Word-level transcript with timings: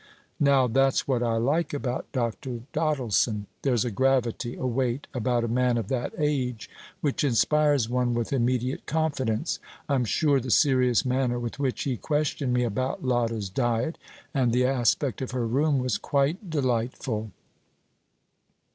Now, 0.39 0.65
that's 0.65 1.07
what 1.07 1.21
I 1.21 1.37
like 1.37 1.75
about 1.75 2.11
Dr. 2.11 2.61
Doddleson. 2.73 3.45
There's 3.61 3.85
a 3.85 3.91
gravity 3.91 4.55
a 4.55 4.65
weight 4.65 5.05
about 5.13 5.43
a 5.43 5.47
man 5.47 5.77
of 5.77 5.89
that 5.89 6.11
age 6.17 6.71
which 7.01 7.23
inspires 7.23 7.87
one 7.87 8.15
with 8.15 8.33
immediate 8.33 8.87
confidence. 8.87 9.59
I'm 9.87 10.05
sure 10.05 10.39
the 10.39 10.49
serious 10.49 11.05
manner 11.05 11.37
with 11.37 11.59
which 11.59 11.83
he 11.83 11.97
questioned 11.97 12.51
me 12.51 12.63
about 12.63 13.05
Lotta's 13.05 13.51
diet, 13.51 13.99
and 14.33 14.51
the 14.51 14.65
aspect 14.65 15.21
of 15.21 15.29
her 15.33 15.45
room, 15.45 15.77
was 15.77 15.99
quite 15.99 16.49
delightful." 16.49 17.29